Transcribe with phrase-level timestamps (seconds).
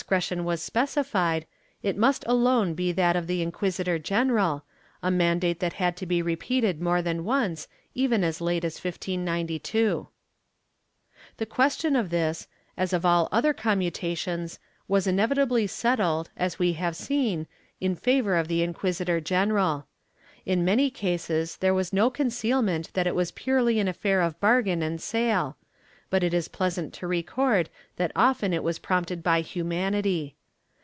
[0.03, 3.41] Ill] DURATION OF IMPRISONMENT 161 tion was specified, it must alone be that of the
[3.41, 4.65] inquisitor general,
[5.01, 10.07] a mandate that had to be repeated more than once, even as late as 1592/
[11.37, 16.73] The question of this, as of all other commutations, was inevit ably settled, as we
[16.73, 17.47] have seen,
[17.79, 19.85] in favor of the inquisitor general.
[20.45, 24.81] In many cases there was no concealment that it was purely an affair of bargain
[24.81, 25.55] and sale,
[26.09, 30.35] but it is pleasant to record that often it was prompted by humanity.